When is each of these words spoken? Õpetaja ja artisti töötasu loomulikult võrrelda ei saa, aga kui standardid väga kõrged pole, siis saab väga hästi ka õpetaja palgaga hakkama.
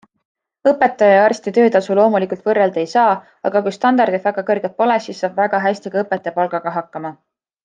Õpetaja 0.69 1.17
ja 1.19 1.25
artisti 1.25 1.51
töötasu 1.57 1.97
loomulikult 1.99 2.49
võrrelda 2.51 2.81
ei 2.85 2.89
saa, 2.93 3.11
aga 3.51 3.63
kui 3.67 3.75
standardid 3.77 4.27
väga 4.31 4.47
kõrged 4.51 4.75
pole, 4.83 4.99
siis 5.09 5.23
saab 5.25 5.39
väga 5.45 5.61
hästi 5.69 5.95
ka 5.97 6.05
õpetaja 6.07 6.39
palgaga 6.41 6.75
hakkama. 6.81 7.15